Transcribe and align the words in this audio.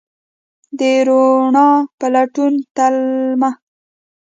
د 0.79 0.81
روڼا 1.07 1.69
په 1.97 2.05
لټون 2.13 2.53
تلمه 2.75 3.49